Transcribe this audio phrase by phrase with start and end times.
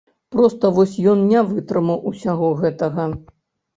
[0.35, 3.07] Проста вось ён не вытрымаў усяго гэтага.